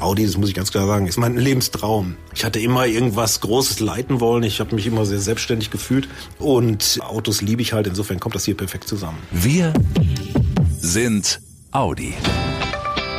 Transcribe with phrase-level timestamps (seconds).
[0.00, 2.16] Audi, das muss ich ganz klar sagen, ist mein Lebenstraum.
[2.34, 4.42] Ich hatte immer irgendwas Großes leiten wollen.
[4.42, 6.08] Ich habe mich immer sehr selbstständig gefühlt.
[6.38, 7.86] Und Autos liebe ich halt.
[7.86, 9.18] Insofern kommt das hier perfekt zusammen.
[9.30, 9.74] Wir
[10.80, 11.40] sind
[11.70, 12.14] Audi.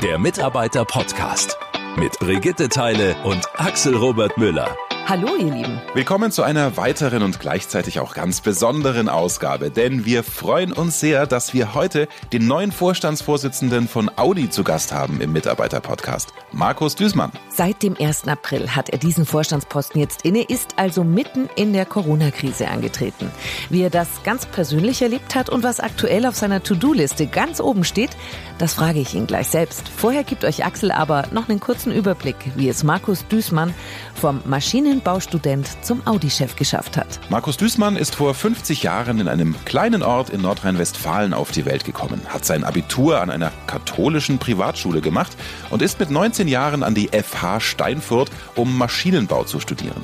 [0.02, 1.57] Der Mitarbeiter-Podcast
[1.98, 4.75] mit Brigitte Teile und Axel Robert Müller.
[5.08, 5.82] Hallo, ihr Lieben.
[5.94, 11.26] Willkommen zu einer weiteren und gleichzeitig auch ganz besonderen Ausgabe, denn wir freuen uns sehr,
[11.28, 17.32] dass wir heute den neuen Vorstandsvorsitzenden von Audi zu Gast haben im Mitarbeiter-Podcast, Markus Düßmann.
[17.50, 18.28] Seit dem 1.
[18.28, 23.31] April hat er diesen Vorstandsposten jetzt inne, ist also mitten in der Corona-Krise angetreten.
[23.70, 27.84] Wie er das ganz persönlich erlebt hat und was aktuell auf seiner To-Do-Liste ganz oben
[27.84, 28.12] steht,
[28.59, 29.90] das frage ich ihn gleich selbst.
[29.90, 33.73] Vorher gibt euch Axel aber noch einen kurzen Überblick, wie es Markus Düßmann
[34.14, 34.42] vom
[34.91, 37.20] Maschinenbaustudent zum Audi-Chef geschafft hat.
[37.30, 41.86] Markus Düßmann ist vor 50 Jahren in einem kleinen Ort in Nordrhein-Westfalen auf die Welt
[41.86, 45.31] gekommen, hat sein Abitur an einer katholischen Privatschule gemacht
[45.70, 50.03] und ist mit 19 Jahren an die FH Steinfurt, um Maschinenbau zu studieren.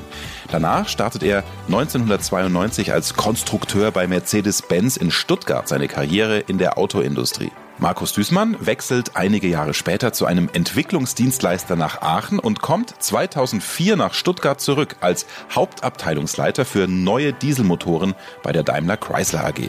[0.50, 7.52] Danach startet er 1992 als Konstrukteur bei Mercedes-Benz in Stuttgart seine Karriere in der Autoindustrie.
[7.80, 14.14] Markus Düßmann wechselt einige Jahre später zu einem Entwicklungsdienstleister nach Aachen und kommt 2004 nach
[14.14, 19.68] Stuttgart zurück als Hauptabteilungsleiter für neue Dieselmotoren bei der Daimler Chrysler AG.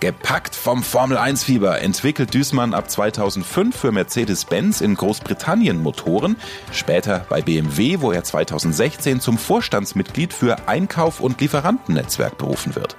[0.00, 6.36] Gepackt vom Formel-1-Fieber entwickelt Düßmann ab 2005 für Mercedes-Benz in Großbritannien Motoren,
[6.70, 12.96] später bei BMW, wo er 2016 zum Vorstandsmitglied für Einkauf und Lieferantennetzwerk berufen wird.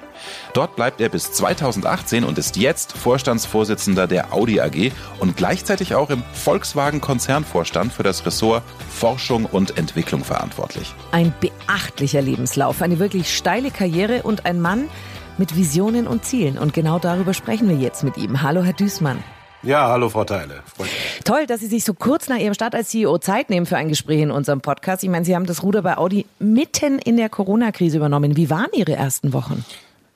[0.53, 6.09] Dort bleibt er bis 2018 und ist jetzt Vorstandsvorsitzender der Audi AG und gleichzeitig auch
[6.09, 10.93] im Volkswagen-Konzernvorstand für das Ressort Forschung und Entwicklung verantwortlich.
[11.11, 14.89] Ein beachtlicher Lebenslauf, eine wirklich steile Karriere und ein Mann,
[15.39, 16.57] mit Visionen und Zielen.
[16.57, 18.43] Und genau darüber sprechen wir jetzt mit ihm.
[18.43, 19.23] Hallo, Herr Düßmann.
[19.61, 20.63] Ja, hallo Frau Teile.
[21.25, 23.89] Toll, dass Sie sich so kurz nach Ihrem Start als CEO Zeit nehmen für ein
[23.89, 25.03] Gespräch in unserem Podcast.
[25.03, 28.37] Ich meine, Sie haben das Ruder bei Audi mitten in der Corona-Krise übernommen.
[28.37, 29.65] Wie waren Ihre ersten Wochen?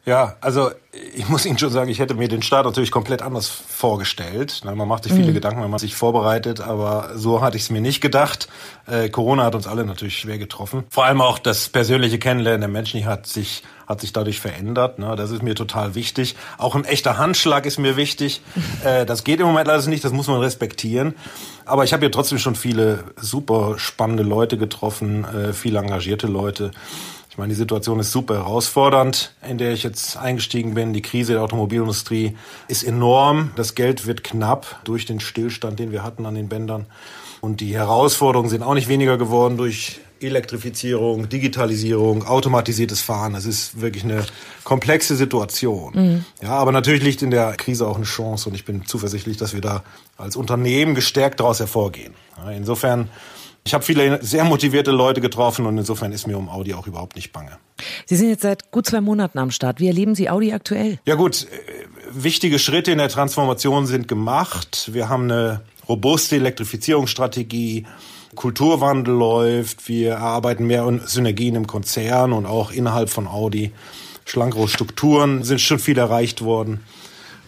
[0.05, 0.69] Ja, also
[1.15, 4.61] ich muss Ihnen schon sagen, ich hätte mir den Start natürlich komplett anders vorgestellt.
[4.65, 5.35] Man macht sich viele mhm.
[5.35, 8.49] Gedanken, wenn man sich vorbereitet, aber so hatte ich es mir nicht gedacht.
[8.85, 10.83] Äh, Corona hat uns alle natürlich schwer getroffen.
[10.89, 14.99] Vor allem auch das persönliche Kennenlernen der Menschen hat sich hat sich dadurch verändert.
[14.99, 15.15] Ne?
[15.15, 16.35] Das ist mir total wichtig.
[16.57, 18.41] Auch ein echter Handschlag ist mir wichtig.
[18.83, 21.15] Äh, das geht im Moment alles nicht, das muss man respektieren.
[21.63, 26.71] Aber ich habe ja trotzdem schon viele super spannende Leute getroffen, äh, viele engagierte Leute.
[27.33, 30.93] Ich meine, die Situation ist super herausfordernd, in der ich jetzt eingestiegen bin.
[30.93, 33.49] Die Krise der Automobilindustrie ist enorm.
[33.55, 36.85] Das Geld wird knapp durch den Stillstand, den wir hatten an den Bändern.
[37.41, 43.33] Und die Herausforderungen sind auch nicht weniger geworden durch Elektrifizierung, Digitalisierung, automatisiertes Fahren.
[43.33, 44.27] Das ist wirklich eine
[44.63, 45.93] komplexe Situation.
[45.95, 46.25] Mhm.
[46.39, 49.55] Ja, aber natürlich liegt in der Krise auch eine Chance und ich bin zuversichtlich, dass
[49.55, 49.81] wir da
[50.17, 52.13] als Unternehmen gestärkt daraus hervorgehen.
[52.37, 53.09] Ja, insofern
[53.65, 57.15] ich habe viele sehr motivierte Leute getroffen und insofern ist mir um Audi auch überhaupt
[57.15, 57.57] nicht bange.
[58.05, 59.79] Sie sind jetzt seit gut zwei Monaten am Start.
[59.79, 60.99] Wie erleben Sie Audi aktuell?
[61.05, 64.89] Ja gut, äh, wichtige Schritte in der Transformation sind gemacht.
[64.93, 67.85] Wir haben eine robuste Elektrifizierungsstrategie.
[68.35, 69.87] Kulturwandel läuft.
[69.87, 73.71] Wir erarbeiten mehr Synergien im Konzern und auch innerhalb von Audi.
[74.25, 76.81] Schlankere Strukturen sind schon viel erreicht worden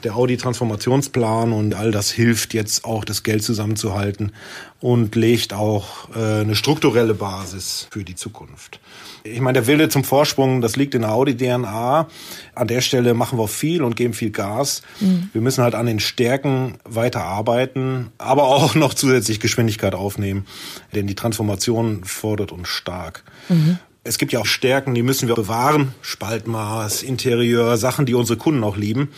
[0.05, 4.31] der Audi-Transformationsplan und all das hilft jetzt auch, das Geld zusammenzuhalten
[4.79, 8.79] und legt auch äh, eine strukturelle Basis für die Zukunft.
[9.23, 12.07] Ich meine, der Wille zum Vorsprung, das liegt in der Audi-DNA.
[12.53, 14.83] An der Stelle machen wir viel und geben viel Gas.
[14.99, 15.29] Mhm.
[15.33, 20.45] Wir müssen halt an den Stärken weiter arbeiten, aber auch noch zusätzlich Geschwindigkeit aufnehmen,
[20.93, 23.23] denn die Transformation fordert uns stark.
[23.49, 23.79] Mhm.
[24.03, 25.95] Es gibt ja auch Stärken, die müssen wir bewahren.
[26.03, 29.09] Spaltmaß, Interieur, Sachen, die unsere Kunden auch lieben.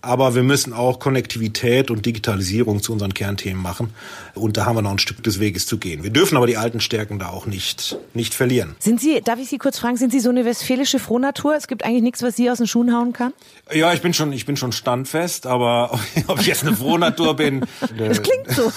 [0.00, 3.92] Aber wir müssen auch Konnektivität und Digitalisierung zu unseren Kernthemen machen.
[4.34, 6.04] Und da haben wir noch ein Stück des Weges zu gehen.
[6.04, 8.76] Wir dürfen aber die alten Stärken da auch nicht, nicht verlieren.
[8.78, 11.56] Sind Sie, darf ich Sie kurz fragen, sind Sie so eine westfälische Frohnatur?
[11.56, 13.32] Es gibt eigentlich nichts, was Sie aus den Schuhen hauen kann?
[13.72, 15.98] Ja, ich bin schon, ich bin schon standfest, aber
[16.28, 17.60] ob ich jetzt eine Frohnatur bin.
[17.98, 18.72] das klingt so.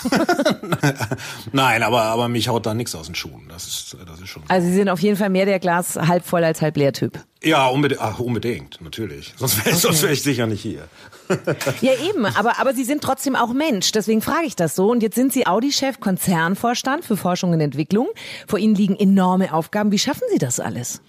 [1.52, 3.44] Nein, aber, aber mich haut da nichts aus den Schuhen.
[3.48, 4.42] Das ist, das ist schon.
[4.44, 4.50] So.
[4.50, 7.20] Also Sie sind auf jeden Fall mehr der Glas halb voll als halb leer Typ.
[7.44, 9.34] Ja, unbedingt, ach, unbedingt, natürlich.
[9.36, 10.02] Sonst wäre okay.
[10.04, 10.88] wär ich sicher nicht hier.
[11.82, 14.92] ja, eben, aber, aber Sie sind trotzdem auch Mensch, deswegen frage ich das so.
[14.92, 18.10] Und jetzt sind Sie Audi-Chef, Konzernvorstand für Forschung und Entwicklung.
[18.48, 19.92] Vor Ihnen liegen enorme Aufgaben.
[19.92, 21.02] Wie schaffen Sie das alles?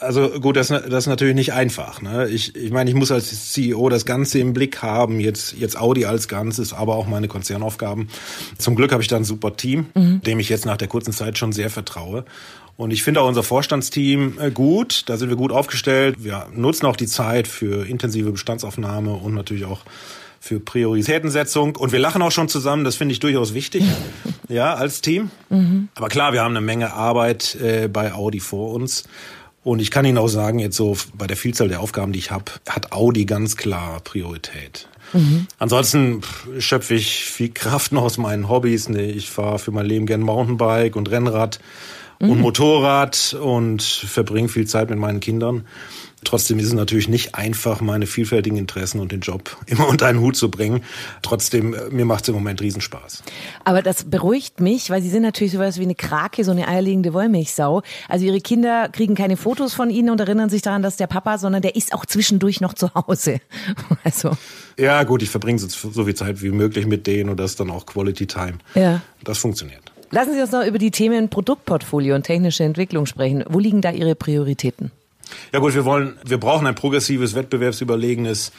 [0.00, 2.00] Also gut, das, das ist natürlich nicht einfach.
[2.00, 2.28] Ne?
[2.28, 6.06] Ich, ich meine, ich muss als CEO das Ganze im Blick haben, jetzt, jetzt Audi
[6.06, 8.08] als Ganzes, aber auch meine Konzernaufgaben.
[8.58, 10.22] Zum Glück habe ich da ein super Team, mhm.
[10.22, 12.24] dem ich jetzt nach der kurzen Zeit schon sehr vertraue.
[12.80, 15.02] Und ich finde auch unser Vorstandsteam äh, gut.
[15.06, 16.16] Da sind wir gut aufgestellt.
[16.24, 19.80] Wir nutzen auch die Zeit für intensive Bestandsaufnahme und natürlich auch
[20.40, 21.76] für Prioritätensetzung.
[21.76, 22.84] Und wir lachen auch schon zusammen.
[22.84, 23.84] Das finde ich durchaus wichtig.
[24.48, 25.30] ja, als Team.
[25.50, 25.90] Mhm.
[25.94, 29.04] Aber klar, wir haben eine Menge Arbeit äh, bei Audi vor uns.
[29.62, 32.30] Und ich kann Ihnen auch sagen, jetzt so bei der Vielzahl der Aufgaben, die ich
[32.30, 34.88] habe, hat Audi ganz klar Priorität.
[35.12, 35.46] Mhm.
[35.58, 36.22] Ansonsten
[36.58, 38.88] schöpfe ich viel Kraft noch aus meinen Hobbys.
[38.88, 41.60] Ich fahre für mein Leben gern Mountainbike und Rennrad
[42.20, 42.30] mhm.
[42.30, 45.66] und Motorrad und verbringe viel Zeit mit meinen Kindern.
[46.24, 50.20] Trotzdem ist es natürlich nicht einfach, meine vielfältigen Interessen und den Job immer unter einen
[50.20, 50.82] Hut zu bringen.
[51.22, 53.22] Trotzdem, äh, mir macht es im Moment Riesenspaß.
[53.64, 57.14] Aber das beruhigt mich, weil Sie sind natürlich sowas wie eine Krake, so eine eierlegende
[57.14, 57.82] Wollmilchsau.
[58.08, 61.38] Also Ihre Kinder kriegen keine Fotos von Ihnen und erinnern sich daran, dass der Papa,
[61.38, 63.40] sondern der ist auch zwischendurch noch zu Hause.
[64.02, 64.36] Also.
[64.78, 67.60] Ja gut, ich verbringe so, so viel Zeit wie möglich mit denen und das ist
[67.60, 68.54] dann auch Quality Time.
[68.74, 69.02] Ja.
[69.24, 69.82] Das funktioniert.
[70.10, 73.44] Lassen Sie uns noch über die Themen Produktportfolio und technische Entwicklung sprechen.
[73.48, 74.90] Wo liegen da Ihre Prioritäten?
[75.52, 78.52] Ja gut, wir wollen, wir brauchen ein progressives, wettbewerbsüberlegenes,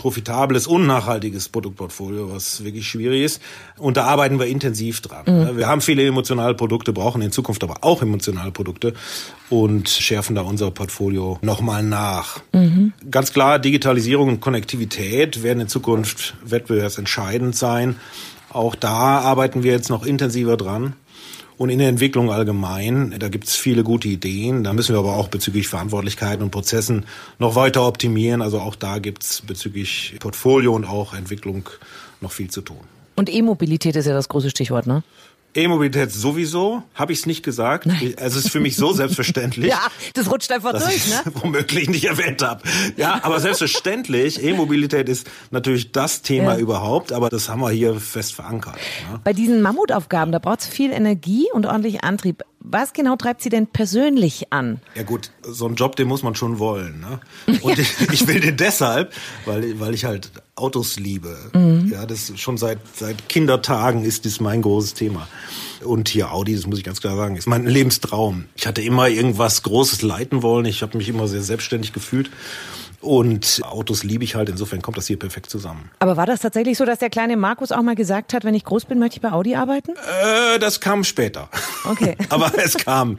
[0.00, 3.42] profitables und nachhaltiges Produktportfolio, was wirklich schwierig ist.
[3.76, 5.24] Und da arbeiten wir intensiv dran.
[5.26, 5.58] Mhm.
[5.58, 8.94] Wir haben viele emotionale Produkte, brauchen in Zukunft aber auch emotionale Produkte
[9.50, 12.40] und schärfen da unser Portfolio nochmal nach.
[12.52, 12.94] Mhm.
[13.10, 17.96] Ganz klar, Digitalisierung und Konnektivität werden in Zukunft wettbewerbsentscheidend sein.
[18.48, 20.94] Auch da arbeiten wir jetzt noch intensiver dran.
[21.60, 24.64] Und in der Entwicklung allgemein, da gibt es viele gute Ideen.
[24.64, 27.04] Da müssen wir aber auch bezüglich Verantwortlichkeiten und Prozessen
[27.38, 28.40] noch weiter optimieren.
[28.40, 31.68] Also auch da gibt es bezüglich Portfolio und auch Entwicklung
[32.22, 32.80] noch viel zu tun.
[33.14, 35.02] Und E-Mobilität ist ja das große Stichwort, ne?
[35.54, 37.86] E-Mobilität sowieso, habe ich es nicht gesagt.
[37.86, 38.14] Nein.
[38.18, 39.70] Also es ist für mich so selbstverständlich.
[39.70, 39.80] ja,
[40.14, 41.22] das rutscht einfach durch, ne?
[41.34, 42.62] Womöglich nicht erwähnt habe.
[42.96, 46.58] Ja, aber selbstverständlich, E-Mobilität ist natürlich das Thema ja.
[46.58, 48.76] überhaupt, aber das haben wir hier fest verankert.
[49.10, 49.20] Ne?
[49.24, 52.44] Bei diesen Mammutaufgaben, da braucht es viel Energie und ordentlich Antrieb.
[52.62, 54.80] Was genau treibt Sie denn persönlich an?
[54.94, 57.00] Ja gut, so einen Job, den muss man schon wollen.
[57.00, 57.58] Ne?
[57.62, 59.14] Und ich, ich will den deshalb,
[59.46, 61.38] weil, weil ich halt Autos liebe.
[61.54, 61.90] Mhm.
[61.90, 65.26] Ja, das schon seit, seit Kindertagen ist das mein großes Thema.
[65.82, 68.44] Und hier Audi, das muss ich ganz klar sagen, ist mein Lebenstraum.
[68.54, 70.66] Ich hatte immer irgendwas Großes leiten wollen.
[70.66, 72.30] Ich habe mich immer sehr selbstständig gefühlt.
[73.00, 75.90] Und Autos liebe ich halt, insofern kommt das hier perfekt zusammen.
[76.00, 78.64] Aber war das tatsächlich so, dass der kleine Markus auch mal gesagt hat, wenn ich
[78.64, 79.92] groß bin, möchte ich bei Audi arbeiten?
[79.92, 81.48] Äh, das kam später.
[81.84, 82.16] Okay.
[82.28, 83.16] Aber es kam.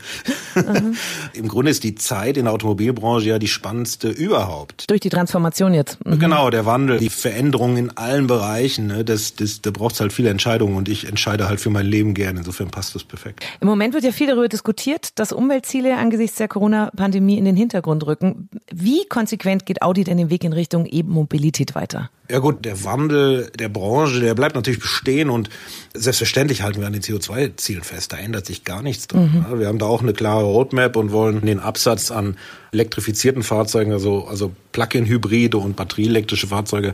[1.33, 4.89] Im Grunde ist die Zeit in der Automobilbranche ja die spannendste überhaupt.
[4.89, 6.03] Durch die Transformation jetzt.
[6.05, 6.19] Mhm.
[6.19, 10.13] Genau, der Wandel, die Veränderung in allen Bereichen, ne, das, das, da braucht es halt
[10.13, 12.39] viele Entscheidungen und ich entscheide halt für mein Leben gerne.
[12.39, 13.43] Insofern passt das perfekt.
[13.59, 18.05] Im Moment wird ja viel darüber diskutiert, dass Umweltziele angesichts der Corona-Pandemie in den Hintergrund
[18.05, 18.49] rücken.
[18.71, 22.09] Wie konsequent geht Audi denn den Weg in Richtung E-Mobilität weiter?
[22.29, 25.49] Ja gut, der Wandel der Branche, der bleibt natürlich bestehen und
[25.93, 28.11] selbstverständlich halten wir an den CO2-Zielen fest.
[28.11, 29.45] Da ändert sich gar nichts dran.
[29.49, 29.59] Mhm.
[29.59, 32.35] Wir haben da auch eine klare Roadmap und wollen den Absatz an
[32.73, 36.93] elektrifizierten Fahrzeugen, also, also Plug-in-Hybride und batterieelektrische Fahrzeuge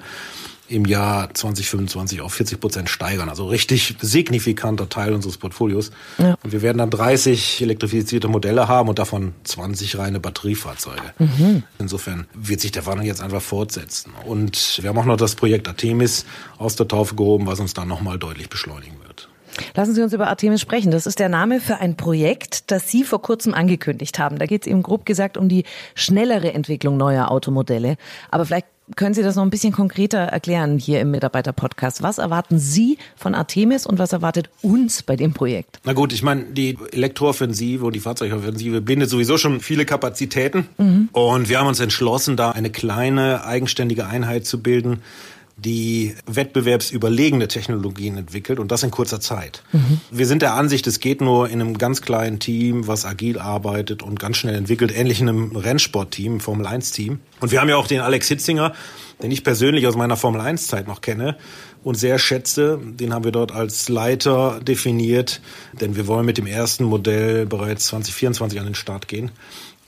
[0.69, 3.29] im Jahr 2025 auf 40 Prozent steigern.
[3.29, 5.91] Also richtig signifikanter Teil unseres Portfolios.
[6.17, 6.35] Ja.
[6.43, 11.13] Und wir werden dann 30 elektrifizierte Modelle haben und davon 20 reine Batteriefahrzeuge.
[11.19, 11.63] Mhm.
[11.79, 14.11] Insofern wird sich der Wandel jetzt einfach fortsetzen.
[14.25, 16.25] Und wir haben auch noch das Projekt Artemis
[16.57, 19.29] aus der Taufe gehoben, was uns dann nochmal deutlich beschleunigen wird.
[19.75, 20.91] Lassen Sie uns über Artemis sprechen.
[20.91, 24.37] Das ist der Name für ein Projekt, das Sie vor kurzem angekündigt haben.
[24.37, 25.63] Da geht es eben grob gesagt um die
[25.95, 27.97] schnellere Entwicklung neuer Automodelle.
[28.31, 32.03] Aber vielleicht können Sie das noch ein bisschen konkreter erklären hier im Mitarbeiter-Podcast?
[32.03, 35.79] Was erwarten Sie von Artemis und was erwartet uns bei dem Projekt?
[35.83, 40.67] Na gut, ich meine, die Elektrooffensive und die Fahrzeugoffensive bindet sowieso schon viele Kapazitäten.
[40.77, 41.09] Mhm.
[41.11, 45.01] Und wir haben uns entschlossen, da eine kleine eigenständige Einheit zu bilden,
[45.57, 49.63] die wettbewerbsüberlegene Technologien entwickelt und das in kurzer Zeit.
[49.71, 49.99] Mhm.
[50.11, 54.03] Wir sind der Ansicht, es geht nur in einem ganz kleinen Team, was agil arbeitet
[54.03, 57.19] und ganz schnell entwickelt, ähnlich in einem Rennsportteam, Formel 1 Team.
[57.39, 58.73] Und wir haben ja auch den Alex Hitzinger,
[59.21, 61.37] den ich persönlich aus meiner Formel 1 Zeit noch kenne
[61.83, 62.79] und sehr schätze.
[62.83, 65.41] Den haben wir dort als Leiter definiert,
[65.81, 69.31] denn wir wollen mit dem ersten Modell bereits 2024 an den Start gehen.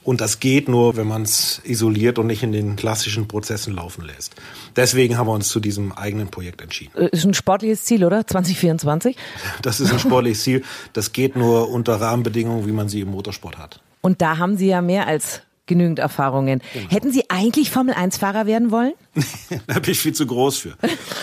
[0.04, 4.06] Und das geht nur, wenn man es isoliert und nicht in den klassischen Prozessen laufen
[4.06, 4.36] lässt.
[4.76, 6.92] Deswegen haben wir uns zu diesem eigenen Projekt entschieden.
[6.96, 8.26] Äh, ist ein sportliches Ziel, oder?
[8.26, 9.16] 2024?
[9.62, 10.64] Das ist ein sportliches Ziel.
[10.94, 13.82] Das geht nur unter Rahmenbedingungen, wie man sie im Motorsport hat.
[14.02, 16.62] Und da haben Sie ja mehr als genügend Erfahrungen.
[16.74, 16.90] Genau.
[16.90, 18.94] Hätten Sie eigentlich Formel-1-Fahrer werden wollen?
[19.68, 20.74] da bin ich viel zu groß für.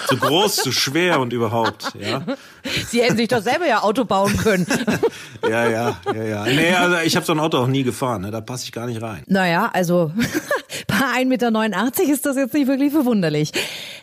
[0.09, 1.93] Zu groß, zu schwer und überhaupt.
[2.01, 2.23] Ja.
[2.89, 4.67] Sie hätten sich doch selber ja Auto bauen können.
[5.43, 6.45] ja, ja, ja, ja.
[6.45, 8.23] Nee, also ich habe so ein Auto auch nie gefahren.
[8.23, 8.31] Ne?
[8.31, 9.23] Da passe ich gar nicht rein.
[9.27, 10.13] Naja, also
[10.87, 13.53] Bei 1,89 Meter ist das jetzt nicht wirklich verwunderlich.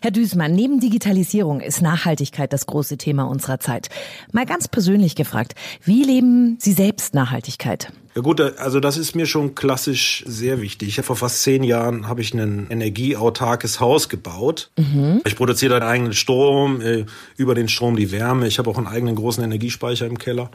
[0.01, 3.89] Herr Düßmann, neben Digitalisierung ist Nachhaltigkeit das große Thema unserer Zeit.
[4.31, 5.53] Mal ganz persönlich gefragt,
[5.83, 7.91] wie leben Sie selbst Nachhaltigkeit?
[8.15, 11.01] Ja gut, also das ist mir schon klassisch sehr wichtig.
[11.01, 14.69] Vor fast zehn Jahren habe ich ein energieautarkes Haus gebaut.
[14.77, 15.21] Mhm.
[15.25, 17.05] Ich produziere einen eigenen Strom, äh,
[17.37, 18.47] über den Strom die Wärme.
[18.47, 20.51] Ich habe auch einen eigenen großen Energiespeicher im Keller,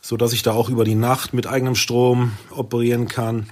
[0.00, 3.46] so dass ich da auch über die Nacht mit eigenem Strom operieren kann.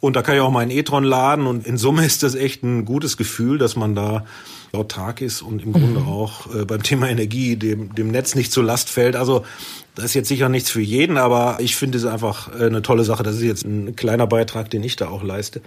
[0.00, 2.84] Und da kann ich auch meinen e-tron laden und in Summe ist das echt ein
[2.84, 4.24] gutes Gefühl, dass man da
[4.72, 6.08] autark ist und im Grunde mhm.
[6.08, 9.16] auch äh, beim Thema Energie dem, dem Netz nicht zur Last fällt.
[9.16, 9.44] Also
[9.94, 13.04] das ist jetzt sicher nichts für jeden, aber ich finde es einfach äh, eine tolle
[13.04, 13.22] Sache.
[13.22, 15.60] Das ist jetzt ein kleiner Beitrag, den ich da auch leiste.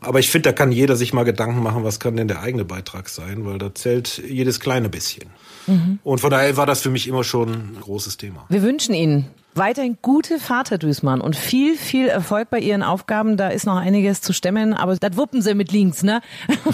[0.00, 2.64] Aber ich finde, da kann jeder sich mal Gedanken machen, was kann denn der eigene
[2.64, 5.30] Beitrag sein, weil da zählt jedes kleine bisschen.
[5.66, 6.00] Mhm.
[6.02, 8.44] Und von daher war das für mich immer schon ein großes Thema.
[8.48, 13.36] Wir wünschen Ihnen weiterhin gute Fahrt, Herr Düßmann, und viel, viel Erfolg bei Ihren Aufgaben.
[13.36, 16.20] Da ist noch einiges zu stemmen, aber das wuppen Sie mit links, ne?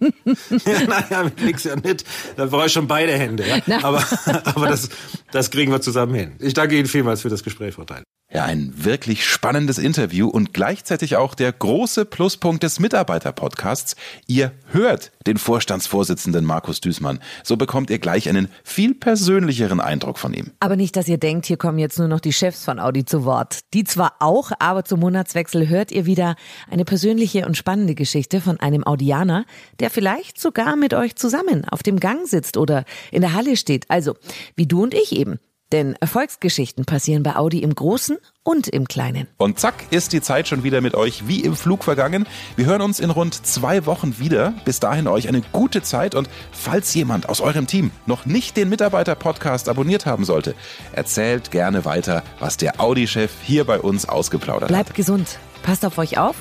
[0.64, 2.04] ja, naja, mit links ja nicht.
[2.36, 3.44] Da brauche ich schon beide Hände.
[3.66, 3.78] Ja?
[3.82, 4.04] Aber,
[4.44, 4.88] aber das,
[5.32, 6.32] das kriegen wir zusammen hin.
[6.38, 8.02] Ich danke Ihnen vielmals für das Gespräch, Frau Teil.
[8.34, 13.94] Ja, ein wirklich spannendes Interview und gleichzeitig auch der große Pluspunkt des Mitarbeiter-Podcasts.
[14.26, 17.20] Ihr hört den Vorstandsvorsitzenden Markus Düßmann.
[17.44, 20.50] So bekommt ihr gleich einen viel persönlicheren Eindruck von ihm.
[20.58, 23.24] Aber nicht, dass ihr denkt, hier kommen jetzt nur noch die Chefs von Audi zu
[23.24, 23.60] Wort.
[23.72, 26.34] Die zwar auch, aber zum Monatswechsel hört ihr wieder
[26.68, 29.44] eine persönliche und spannende Geschichte von einem Audianer,
[29.78, 33.84] der vielleicht sogar mit euch zusammen auf dem Gang sitzt oder in der Halle steht.
[33.90, 34.16] Also,
[34.56, 35.38] wie du und ich eben.
[35.74, 39.26] Denn Erfolgsgeschichten passieren bei Audi im Großen und im Kleinen.
[39.38, 42.28] Und zack ist die Zeit schon wieder mit euch wie im Flug vergangen.
[42.54, 44.54] Wir hören uns in rund zwei Wochen wieder.
[44.64, 48.68] Bis dahin euch eine gute Zeit und falls jemand aus eurem Team noch nicht den
[48.68, 50.54] Mitarbeiter-Podcast abonniert haben sollte,
[50.92, 54.94] erzählt gerne weiter, was der Audi-Chef hier bei uns ausgeplaudert Bleibt hat.
[54.94, 56.36] Bleibt gesund, passt auf euch auf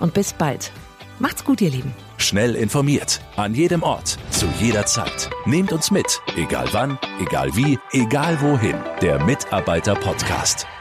[0.00, 0.72] und bis bald.
[1.18, 1.92] Macht's gut, ihr Lieben.
[2.16, 5.30] Schnell informiert, an jedem Ort, zu jeder Zeit.
[5.46, 8.76] Nehmt uns mit, egal wann, egal wie, egal wohin.
[9.02, 10.77] Der Mitarbeiter-Podcast.